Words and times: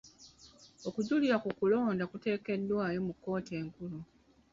Okujulira 0.87 1.35
ku 1.43 1.49
kulonda 1.57 2.03
kuteekeddwayo 2.11 2.99
mu 3.07 3.13
kkooti 3.15 3.51
enkulu. 3.61 3.99